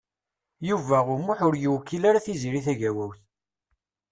Yuba 0.69 0.97
U 1.13 1.15
Muḥ 1.25 1.39
ur 1.47 1.55
yewqil 1.57 2.03
ara 2.09 2.23
Tiziri 2.25 2.61
Tagawawt. 2.65 3.19